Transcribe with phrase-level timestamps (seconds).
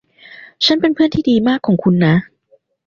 [0.65, 2.15] ฉันเป็นเพื่อนที่ดีมากของคุณนะ